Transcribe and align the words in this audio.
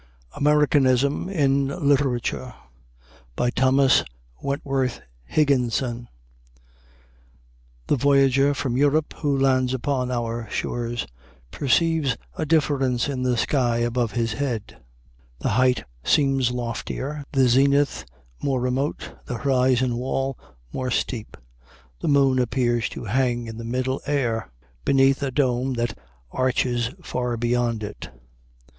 AMERICANISM 0.35 1.29
IN 1.29 1.67
LITERATURE 1.67 2.55
THOMAS 3.37 4.03
WENTWORTH 4.41 5.01
HIGGINSON 5.25 6.07
The 7.85 7.95
voyager 7.95 8.55
from 8.55 8.75
Europe 8.77 9.13
who 9.19 9.37
lands 9.37 9.75
upon 9.75 10.09
our 10.09 10.49
shores 10.49 11.05
perceives 11.51 12.17
a 12.35 12.47
difference 12.47 13.07
in 13.07 13.21
the 13.21 13.37
sky 13.37 13.77
above 13.77 14.13
his 14.13 14.33
head; 14.33 14.77
the 15.37 15.49
height 15.49 15.83
seems 16.03 16.49
loftier, 16.49 17.23
the 17.31 17.47
zenith 17.47 18.03
more 18.41 18.59
remote, 18.59 19.11
the 19.25 19.37
horizon 19.37 19.97
wall 19.97 20.35
more 20.73 20.89
steep; 20.89 21.37
the 21.99 22.07
moon 22.07 22.39
appears 22.39 22.89
to 22.89 23.03
hang 23.05 23.45
in 23.45 23.57
the 23.59 23.63
middle 23.63 24.01
air, 24.07 24.49
beneath 24.83 25.21
a 25.21 25.29
dome 25.29 25.73
that 25.75 25.95
arches 26.31 26.89
far 27.03 27.37
beyond 27.37 27.83
it. 27.83 28.09